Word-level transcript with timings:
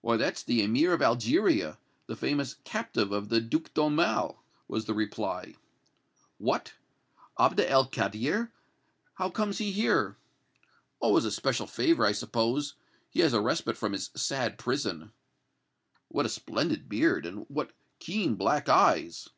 "Why, 0.00 0.16
that's 0.16 0.42
the 0.42 0.60
Emir 0.64 0.92
of 0.92 1.00
Algeria, 1.00 1.78
the 2.08 2.16
famous 2.16 2.56
captive 2.64 3.12
of 3.12 3.28
the 3.28 3.40
Duke 3.40 3.72
d'Aumale," 3.74 4.38
was 4.66 4.86
the 4.86 4.92
reply. 4.92 5.54
"What! 6.38 6.72
Abd 7.38 7.60
el 7.60 7.86
Kader! 7.86 8.50
How 9.14 9.30
comes 9.30 9.58
he 9.58 9.70
here?" 9.70 10.16
"Oh! 11.00 11.16
as 11.16 11.24
a 11.24 11.30
special 11.30 11.68
favor, 11.68 12.04
I 12.04 12.10
suppose; 12.10 12.74
he 13.08 13.20
has 13.20 13.32
a 13.32 13.40
respite 13.40 13.76
from 13.76 13.92
his 13.92 14.10
sad 14.16 14.58
prison." 14.58 15.12
"What 16.08 16.26
a 16.26 16.28
splendid 16.28 16.88
beard, 16.88 17.24
and 17.24 17.46
what 17.48 17.72
keen 18.00 18.34
black 18.34 18.68
eyes!" 18.68 19.28